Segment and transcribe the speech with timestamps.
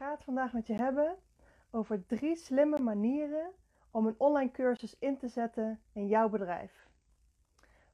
[0.00, 1.16] ga het vandaag met je hebben
[1.70, 3.50] over drie slimme manieren
[3.90, 6.88] om een online cursus in te zetten in jouw bedrijf.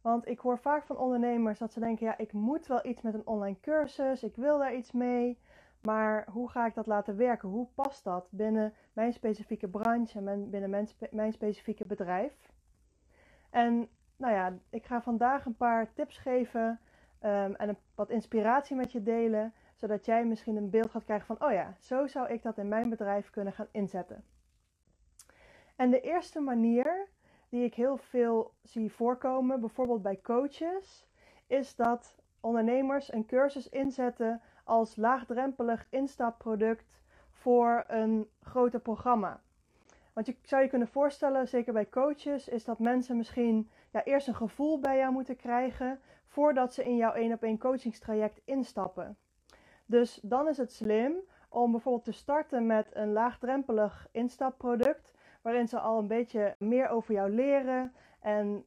[0.01, 3.15] Want ik hoor vaak van ondernemers dat ze denken: ja, ik moet wel iets met
[3.15, 5.39] een online cursus, ik wil daar iets mee,
[5.83, 7.49] maar hoe ga ik dat laten werken?
[7.49, 12.53] Hoe past dat binnen mijn specifieke branche en binnen mijn, specifieke bedrijf?
[13.51, 16.81] En nou ja, ik ga vandaag een paar tips geven
[17.23, 21.27] um, en een, wat inspiratie met je delen zodat jij misschien een beeld gaat krijgen
[21.27, 24.25] van, oh ja, zo zou ik dat in mijn bedrijf kunnen gaan inzetten.
[25.77, 27.09] En de eerste manier
[27.49, 31.07] die ik heel veel zie voorkomen, bijvoorbeeld bij coaches,
[31.47, 37.01] is dat ondernemers een cursus inzetten als laagdrempelig instapproduct
[37.31, 39.41] voor een groter programma.
[40.13, 44.29] Want je zou je kunnen voorstellen, zeker bij coaches, is dat mensen misschien ja, eerst
[44.29, 49.17] een gevoel bij jou moeten krijgen voordat ze in jouw één op één coachingstraject instappen.
[49.87, 51.15] Dus dan is het slim
[51.49, 57.15] om bijvoorbeeld te starten met een laagdrempelig instapproduct, waarin ze al een beetje meer over
[57.15, 58.65] jou leren en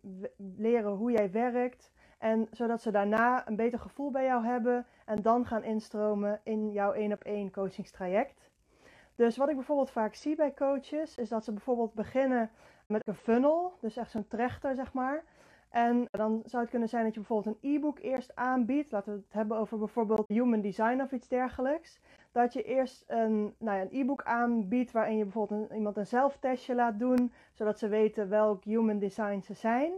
[0.58, 1.92] leren hoe jij werkt.
[2.18, 6.72] En zodat ze daarna een beter gevoel bij jou hebben en dan gaan instromen in
[6.72, 8.50] jouw één op één coachingstraject.
[9.16, 12.52] Dus wat ik bijvoorbeeld vaak zie bij coaches, is dat ze bijvoorbeeld beginnen
[12.86, 15.24] met een funnel, dus echt zo'n trechter zeg maar.
[15.70, 18.92] En dan zou het kunnen zijn dat je bijvoorbeeld een e-book eerst aanbiedt.
[18.92, 22.00] Laten we het hebben over bijvoorbeeld human design of iets dergelijks.
[22.32, 27.00] Dat je eerst een nou ja, e-book aanbiedt waarin je bijvoorbeeld iemand een zelftestje laat
[27.00, 29.92] doen, zodat ze weten welk human design ze zijn.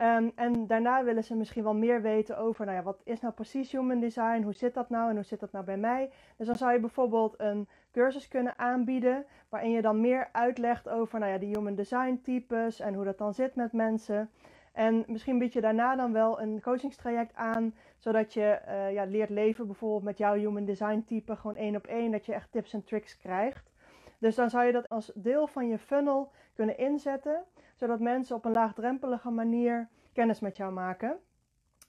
[0.00, 3.34] Um, en daarna willen ze misschien wel meer weten over, nou ja, wat is nou
[3.34, 4.42] precies human design?
[4.42, 6.10] Hoe zit dat nou en hoe zit dat nou bij mij?
[6.36, 11.18] Dus dan zou je bijvoorbeeld een cursus kunnen aanbieden, waarin je dan meer uitlegt over,
[11.18, 14.30] nou ja, die human design types en hoe dat dan zit met mensen.
[14.76, 19.30] En misschien bied je daarna dan wel een coachingstraject aan, zodat je uh, ja, leert
[19.30, 22.72] leven bijvoorbeeld met jouw human design type, gewoon één op één, dat je echt tips
[22.72, 23.70] en tricks krijgt.
[24.18, 28.44] Dus dan zou je dat als deel van je funnel kunnen inzetten, zodat mensen op
[28.44, 31.18] een laagdrempelige manier kennis met jou maken.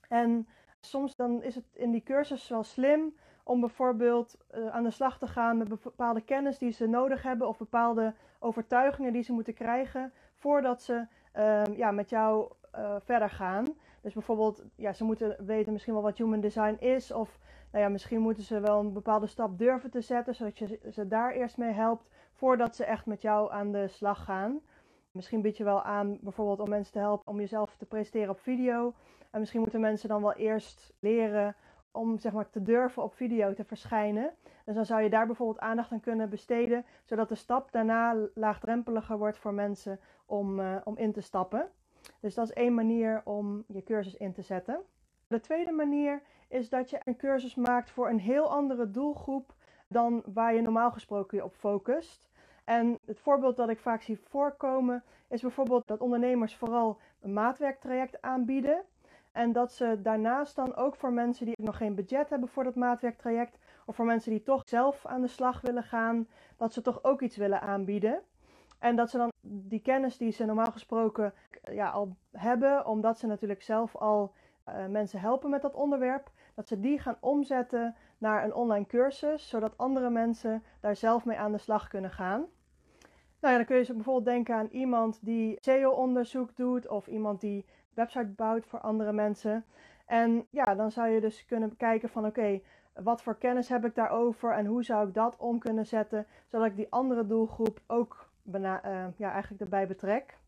[0.08, 0.48] En
[0.80, 5.18] soms dan is het in die cursus wel slim om bijvoorbeeld uh, aan de slag
[5.18, 9.54] te gaan met bepaalde kennis die ze nodig hebben of bepaalde overtuigingen die ze moeten
[9.54, 13.66] krijgen voordat ze uh, ja, met jou uh, verder gaan.
[14.00, 17.12] Dus bijvoorbeeld, ja, ze moeten weten misschien wel wat human design is.
[17.12, 17.38] Of
[17.72, 21.08] nou ja, misschien moeten ze wel een bepaalde stap durven te zetten, zodat je ze
[21.08, 24.60] daar eerst mee helpt voordat ze echt met jou aan de slag gaan.
[25.10, 28.40] Misschien bied je wel aan bijvoorbeeld om mensen te helpen om jezelf te presenteren op
[28.40, 28.94] video.
[29.30, 31.56] En misschien moeten mensen dan wel eerst leren
[31.92, 34.32] om zeg maar te durven op video te verschijnen.
[34.64, 39.18] Dus dan zou je daar bijvoorbeeld aandacht aan kunnen besteden, zodat de stap daarna laagdrempeliger
[39.18, 41.68] wordt voor mensen om, uh, om in te stappen.
[42.20, 44.80] Dus dat is één manier om je cursus in te zetten.
[45.26, 49.54] De tweede manier is dat je een cursus maakt voor een heel andere doelgroep
[49.88, 52.28] dan waar je normaal gesproken je op focust.
[52.64, 58.22] En het voorbeeld dat ik vaak zie voorkomen is bijvoorbeeld dat ondernemers vooral een maatwerktraject
[58.22, 58.84] aanbieden.
[59.32, 62.74] En dat ze daarnaast dan ook voor mensen die nog geen budget hebben voor dat
[62.74, 67.04] maatwerktraject, of voor mensen die toch zelf aan de slag willen gaan, dat ze toch
[67.04, 68.22] ook iets willen aanbieden.
[68.78, 71.34] En dat ze dan die kennis die ze normaal gesproken
[71.70, 74.32] ja, al hebben, omdat ze natuurlijk zelf al
[74.68, 79.48] uh, mensen helpen met dat onderwerp, dat ze die gaan omzetten naar een online cursus,
[79.48, 82.46] zodat andere mensen daar zelf mee aan de slag kunnen gaan.
[83.40, 87.40] Nou ja, dan kun je dus bijvoorbeeld denken aan iemand die SEO-onderzoek doet of iemand
[87.40, 89.64] die website bouwt voor andere mensen.
[90.06, 92.60] En ja, dan zou je dus kunnen kijken van oké,
[92.94, 96.66] wat voor kennis heb ik daarover en hoe zou ik dat om kunnen zetten, zodat
[96.66, 98.27] ik die andere doelgroep ook
[99.16, 100.38] ja, eigenlijk erbij betrek.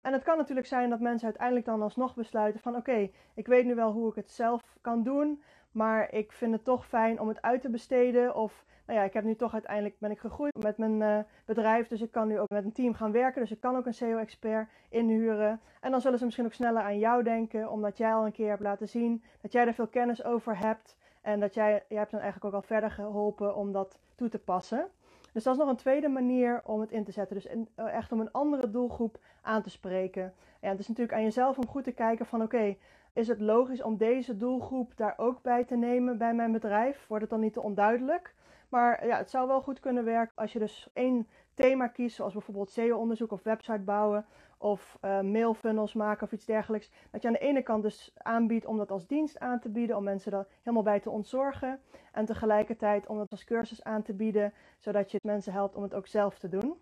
[0.00, 3.64] En het kan natuurlijk zijn dat mensen uiteindelijk dan alsnog besluiten van oké, ik weet
[3.64, 7.28] nu wel hoe ik het zelf kan doen, maar ik vind het toch fijn om
[7.28, 8.34] het uit te besteden.
[8.34, 11.88] Of nou ja, ik heb nu toch uiteindelijk ben ik gegroeid met mijn uh, bedrijf,
[11.88, 13.40] dus ik kan nu ook met een team gaan werken.
[13.40, 15.60] Dus ik kan ook een SEO-expert inhuren.
[15.80, 18.48] En dan zullen ze misschien ook sneller aan jou denken, omdat jij al een keer
[18.48, 20.96] hebt laten zien dat jij er veel kennis over hebt.
[21.22, 24.38] En dat jij, jij hebt dan eigenlijk ook al verder geholpen om dat toe te
[24.38, 24.88] passen.
[25.34, 27.36] Dus dat is nog een tweede manier om het in te zetten.
[27.36, 30.34] Dus eh, echt om een andere doelgroep aan te spreken.
[30.60, 32.76] Ja, het is natuurlijk aan jezelf om goed te kijken van oké,
[33.14, 37.06] is het logisch om deze doelgroep daar ook bij te nemen bij mijn bedrijf?
[37.06, 38.34] Wordt het dan niet te onduidelijk?
[38.68, 42.32] Maar ja, het zou wel goed kunnen werken als je dus één thema kiest, zoals
[42.32, 44.26] bijvoorbeeld SEO-onderzoek of website bouwen
[44.58, 46.90] of uh, mailfunnels maken of iets dergelijks.
[47.10, 49.96] Dat je aan de ene kant dus aanbiedt om dat als dienst aan te bieden,
[49.96, 51.80] om mensen er helemaal bij te ontzorgen.
[52.12, 55.94] En tegelijkertijd om dat als cursus aan te bieden, zodat je mensen helpt om het
[55.94, 56.74] ook zelf te doen.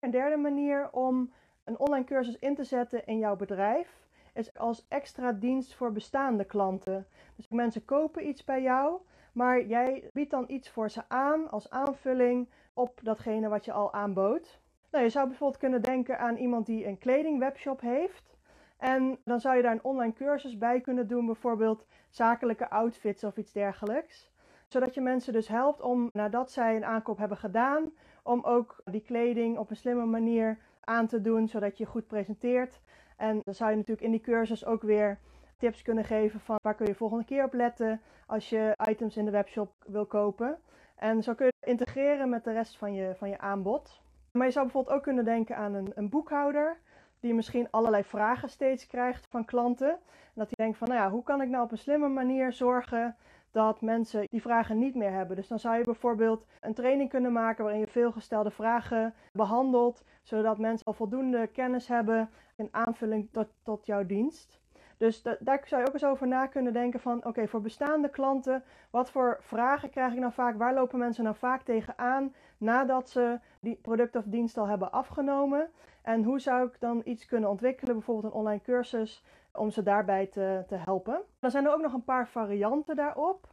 [0.00, 1.32] Een derde manier om
[1.64, 6.44] een online cursus in te zetten in jouw bedrijf is als extra dienst voor bestaande
[6.44, 7.06] klanten.
[7.36, 9.00] Dus mensen kopen iets bij jou,
[9.32, 13.92] maar jij biedt dan iets voor ze aan als aanvulling op datgene wat je al
[13.92, 14.60] aanbood.
[14.90, 18.36] Nou, je zou bijvoorbeeld kunnen denken aan iemand die een kledingwebshop heeft.
[18.78, 23.36] En dan zou je daar een online cursus bij kunnen doen, bijvoorbeeld zakelijke outfits of
[23.36, 24.30] iets dergelijks.
[24.66, 27.92] Zodat je mensen dus helpt om, nadat zij een aankoop hebben gedaan,
[28.22, 32.80] om ook die kleding op een slimme manier aan te doen, zodat je goed presenteert.
[33.18, 35.18] En dan zou je natuurlijk in die cursus ook weer
[35.56, 39.24] tips kunnen geven van waar kun je volgende keer op letten als je items in
[39.24, 40.58] de webshop wil kopen.
[40.96, 44.00] En zo kun je het integreren met de rest van je, van je aanbod.
[44.32, 46.78] Maar je zou bijvoorbeeld ook kunnen denken aan een, een boekhouder
[47.20, 49.90] die misschien allerlei vragen steeds krijgt van klanten.
[49.90, 52.52] En dat hij denkt van, nou ja, hoe kan ik nou op een slimme manier
[52.52, 53.16] zorgen
[53.50, 55.36] dat mensen die vragen niet meer hebben.
[55.36, 60.04] Dus dan zou je bijvoorbeeld een training kunnen maken waarin je veel gestelde vragen behandelt,
[60.22, 64.60] zodat mensen al voldoende kennis hebben in aanvulling tot, tot jouw dienst.
[64.96, 68.62] Dus daar zou je ook eens over na kunnen denken van, oké, voor bestaande klanten,
[68.90, 70.56] wat voor vragen krijg ik nou vaak?
[70.56, 75.70] Waar lopen mensen nou vaak tegenaan nadat ze die product of dienst al hebben afgenomen?
[76.02, 80.26] En hoe zou ik dan iets kunnen ontwikkelen, bijvoorbeeld een online cursus, om ze daarbij
[80.26, 81.22] te, te helpen?
[81.38, 83.48] Dan zijn er ook nog een paar varianten daarop.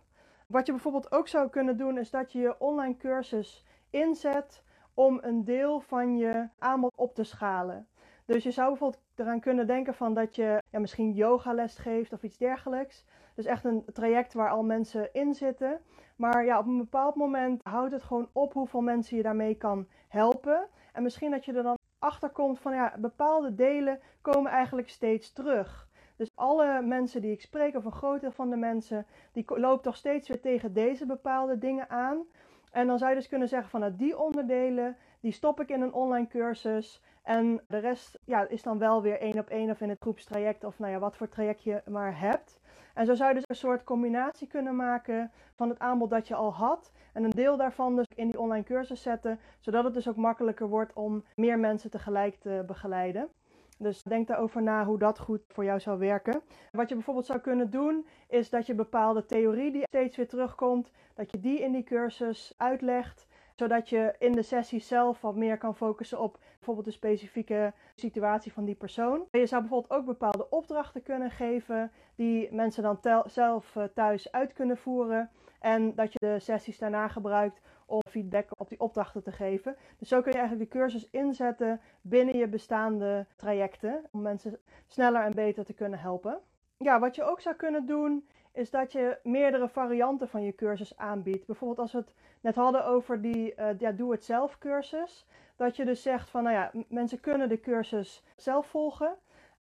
[0.48, 4.64] Wat je bijvoorbeeld ook zou kunnen doen, is dat je je online cursus inzet
[4.94, 7.88] om een deel van je aanbod op te schalen.
[8.26, 12.24] Dus je zou bijvoorbeeld eraan kunnen denken van dat je ja, misschien yogales geeft of
[12.24, 13.06] iets dergelijks.
[13.36, 15.82] Dus echt een traject waar al mensen in zitten.
[16.16, 19.88] Maar ja, op een bepaald moment houdt het gewoon op hoeveel mensen je daarmee kan
[20.08, 20.68] helpen.
[20.94, 25.34] En misschien dat je er dan achter komt van ja, bepaalde delen komen eigenlijk steeds
[25.34, 25.85] terug.
[26.16, 29.84] Dus alle mensen die ik spreek, of een groot deel van de mensen, die loopt
[29.84, 32.24] toch steeds weer tegen deze bepaalde dingen aan.
[32.72, 35.82] En dan zou je dus kunnen zeggen van nou, die onderdelen, die stop ik in
[35.82, 37.02] een online cursus.
[37.24, 40.64] En de rest ja, is dan wel weer één op één of in het groepstraject
[40.64, 42.60] of nou ja, wat voor traject je maar hebt.
[42.94, 46.36] En zo zou je dus een soort combinatie kunnen maken van het aanbod dat je
[46.36, 46.92] al had.
[47.14, 50.68] En een deel daarvan dus in die online cursus zetten, zodat het dus ook makkelijker
[50.68, 53.30] wordt om meer mensen tegelijk te begeleiden.
[53.78, 56.42] Dus denk daarover na hoe dat goed voor jou zou werken.
[56.72, 60.92] Wat je bijvoorbeeld zou kunnen doen, is dat je bepaalde theorie die steeds weer terugkomt,
[61.16, 65.58] dat je die in die cursus uitlegt zodat je in de sessie zelf wat meer
[65.58, 69.28] kan focussen op bijvoorbeeld de specifieke situatie van die persoon.
[69.32, 74.54] Je zou bijvoorbeeld ook bepaalde opdrachten kunnen geven die mensen dan zelf eh, thuis uit
[74.54, 75.30] kunnen voeren.
[75.60, 79.76] En dat je de sessies daarna gebruikt om feedback op die opdrachten te geven.
[79.98, 85.22] Dus zo kun je eigenlijk de cursus inzetten binnen je bestaande trajecten om mensen sneller
[85.22, 86.40] en beter te kunnen helpen.
[86.78, 90.98] Ja, wat je ook zou kunnen doen is dat je meerdere varianten van je cursus
[90.98, 91.46] aanbiedt.
[91.46, 95.26] Bijvoorbeeld als we het net hadden over die uh, ja, doe-het-zelf cursus.
[95.56, 99.16] Dat je dus zegt van, nou ja, mensen kunnen de cursus zelf volgen.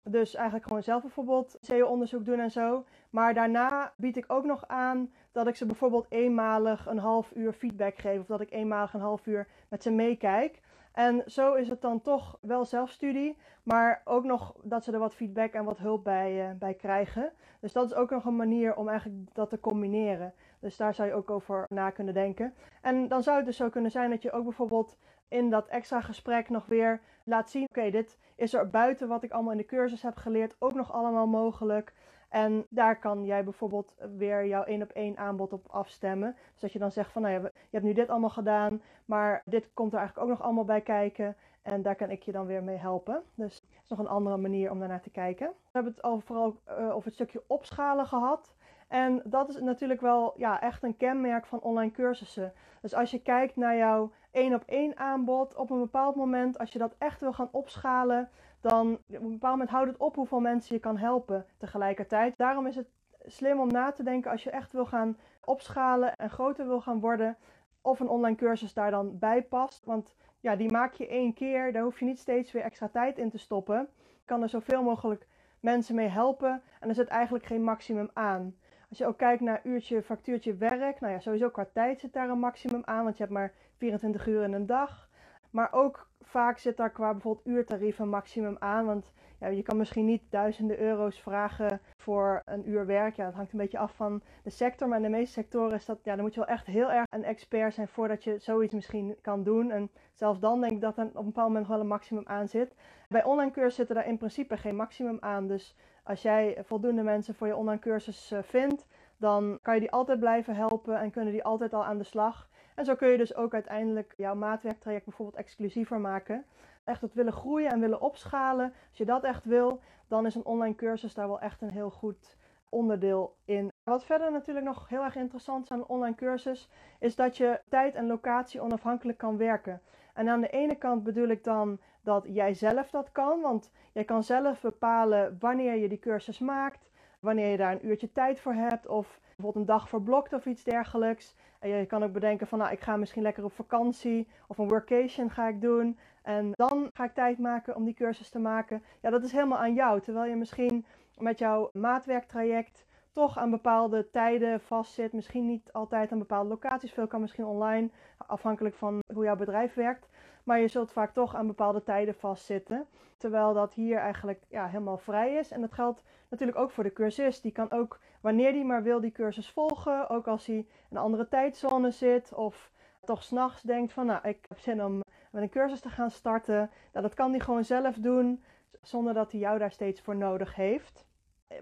[0.05, 2.85] Dus eigenlijk gewoon zelf bijvoorbeeld SEO-onderzoek doen en zo.
[3.11, 7.53] Maar daarna bied ik ook nog aan dat ik ze bijvoorbeeld eenmalig een half uur
[7.53, 8.21] feedback geef.
[8.21, 10.61] Of dat ik eenmalig een half uur met ze meekijk.
[10.93, 15.15] En zo is het dan toch wel zelfstudie, maar ook nog dat ze er wat
[15.15, 17.33] feedback en wat hulp bij, uh, bij krijgen.
[17.61, 20.35] Dus dat is ook nog een manier om eigenlijk dat te combineren.
[20.61, 22.55] Dus daar zou je ook over na kunnen denken.
[22.83, 24.97] En dan zou het dus zo kunnen zijn dat je ook bijvoorbeeld
[25.29, 29.31] in dat extra gesprek nog weer laat zien: oké, dit is er buiten wat ik
[29.31, 31.93] allemaal in de cursus heb geleerd ook nog allemaal mogelijk.
[32.33, 36.37] En daar kan jij bijvoorbeeld weer jouw één op één aanbod op afstemmen.
[36.53, 39.43] Dus dat je dan zegt van nou ja, je hebt nu dit allemaal gedaan, maar
[39.45, 41.37] dit komt er eigenlijk ook nog allemaal bij kijken.
[41.63, 43.23] En daar kan ik je dan weer mee helpen.
[43.35, 45.47] Dus dat is nog een andere manier om daarnaar te kijken.
[45.47, 48.55] We hebben het al vooral uh, over het stukje opschalen gehad.
[48.89, 52.53] En dat is natuurlijk wel ja, echt een kenmerk van online cursussen.
[52.81, 56.73] Dus als je kijkt naar jouw één op één aanbod, op een bepaald moment, als
[56.73, 58.29] je dat echt wil gaan opschalen,
[58.63, 62.37] dan op een bepaald moment houdt het op hoeveel mensen je kan helpen tegelijkertijd.
[62.37, 62.89] Daarom is het
[63.27, 67.01] slim om na te denken als je echt wil gaan opschalen en groter wil gaan
[67.01, 67.37] worden,
[67.81, 69.85] of een online cursus daar dan bij past.
[69.85, 73.19] Want ja, die maak je één keer, daar hoef je niet steeds weer extra tijd
[73.19, 73.89] in te stoppen.
[73.97, 75.27] Je kan er zoveel mogelijk
[75.61, 78.57] mensen mee helpen en er zit eigenlijk geen maximum aan.
[78.89, 82.29] Als je ook kijkt naar uurtje, factuurtje werk, nou ja, sowieso qua tijd zit daar
[82.29, 85.09] een maximum aan, want je hebt maar 24 uur in een dag.
[85.53, 88.87] Maar ook vaak zit daar qua bijvoorbeeld uurtarief een maximum aan.
[88.87, 93.17] Want ja, je kan misschien niet duizenden euro's vragen voor een uur werk.
[93.17, 94.89] Ja, dat hangt een beetje af van de sector.
[94.89, 97.07] Maar in de meeste sectoren is dat, ja, dan moet je wel echt heel erg
[97.11, 99.71] een expert zijn voordat je zoiets misschien kan doen.
[99.71, 102.49] En zelfs dan denk ik dat er op een bepaald moment wel een maximum aan
[102.49, 102.75] zit.
[103.09, 105.47] Bij online cursus zitten daar in principe geen maximum aan.
[105.47, 109.91] Dus als jij voldoende mensen voor je online cursus eh, vindt, dan kan je die
[109.91, 112.49] altijd blijven helpen en kunnen die altijd al aan de slag.
[112.75, 116.45] En zo kun je dus ook uiteindelijk jouw maatwerktraject bijvoorbeeld exclusiever maken.
[116.85, 118.73] Echt het willen groeien en willen opschalen.
[118.89, 121.91] Als je dat echt wil, dan is een online cursus daar wel echt een heel
[121.91, 122.37] goed
[122.69, 123.71] onderdeel in.
[123.85, 127.61] Wat verder natuurlijk nog heel erg interessant is aan een online cursus, is dat je
[127.69, 129.81] tijd en locatie onafhankelijk kan werken.
[130.15, 134.05] En aan de ene kant bedoel ik dan dat jij zelf dat kan, want jij
[134.05, 136.91] kan zelf bepalen wanneer je die cursus maakt,
[137.23, 140.65] wanneer je daar een uurtje tijd voor hebt of bijvoorbeeld een dag voor of iets
[140.65, 141.35] dergelijks.
[141.59, 144.69] En je kan ook bedenken van nou ik ga misschien lekker op vakantie of een
[144.69, 148.83] workation ga ik doen en dan ga ik tijd maken om die cursus te maken.
[149.01, 150.85] Ja, dat is helemaal aan jou, terwijl je misschien
[151.17, 155.13] met jouw maatwerktraject toch aan bepaalde tijden vastzit.
[155.13, 156.93] Misschien niet altijd aan bepaalde locaties.
[156.93, 157.91] Veel kan misschien online,
[158.27, 160.09] afhankelijk van hoe jouw bedrijf werkt.
[160.45, 162.87] Maar je zult vaak toch aan bepaalde tijden vastzitten.
[163.17, 165.51] Terwijl dat hier eigenlijk ja, helemaal vrij is.
[165.51, 167.43] En dat geldt natuurlijk ook voor de cursist.
[167.43, 170.09] Die kan ook, wanneer die maar wil, die cursus volgen.
[170.09, 172.35] Ook als hij een andere tijdzone zit.
[172.35, 172.71] Of
[173.05, 176.71] toch s'nachts denkt van, nou, ik heb zin om met een cursus te gaan starten.
[176.93, 178.43] Nou, dat kan hij gewoon zelf doen.
[178.83, 181.05] Zonder dat hij jou daar steeds voor nodig heeft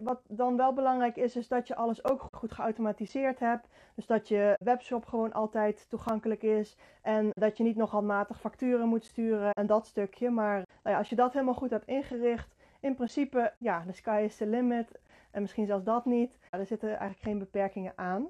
[0.01, 3.69] wat dan wel belangrijk is, is dat je alles ook goed geautomatiseerd hebt.
[3.95, 6.77] Dus dat je webshop gewoon altijd toegankelijk is.
[7.03, 10.31] En dat je niet nog handmatig facturen moet sturen en dat stukje.
[10.31, 14.23] Maar nou ja, als je dat helemaal goed hebt ingericht, in principe, ja, de sky
[14.25, 14.99] is the limit.
[15.31, 16.39] En misschien zelfs dat niet.
[16.51, 18.27] er zitten eigenlijk geen beperkingen aan.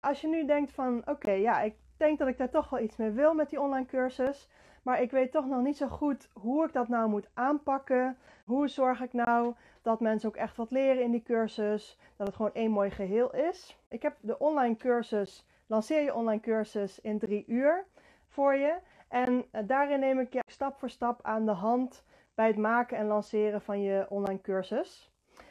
[0.00, 2.96] Als je nu denkt van, oké, ja, ik denk dat ik daar toch wel iets
[2.96, 4.48] mee wil met die online cursus.
[4.82, 8.16] Maar ik weet toch nog niet zo goed hoe ik dat nou moet aanpakken.
[8.44, 11.98] Hoe zorg ik nou dat mensen ook echt wat leren in die cursus?
[12.16, 13.78] Dat het gewoon één mooi geheel is.
[13.88, 17.86] Ik heb de online cursus, lanceer je online cursus in drie uur
[18.28, 18.78] voor je.
[19.08, 22.04] En eh, daarin neem ik je stap voor stap aan de hand
[22.34, 25.10] bij het maken en lanceren van je online cursus.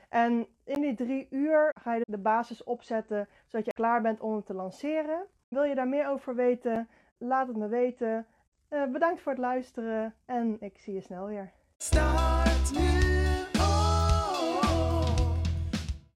[0.09, 4.35] En in die drie uur ga je de basis opzetten zodat je klaar bent om
[4.35, 5.25] het te lanceren.
[5.47, 6.89] Wil je daar meer over weten?
[7.17, 8.25] Laat het me weten.
[8.69, 11.51] Uh, bedankt voor het luisteren en ik zie je snel weer.